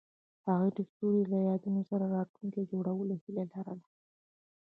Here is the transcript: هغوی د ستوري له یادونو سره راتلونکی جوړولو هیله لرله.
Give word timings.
هغوی 0.47 0.69
د 0.77 0.79
ستوري 0.89 1.21
له 1.31 1.37
یادونو 1.49 1.81
سره 1.89 2.05
راتلونکی 2.17 2.61
جوړولو 2.71 3.13
هیله 3.23 3.43
لرله. 3.51 3.85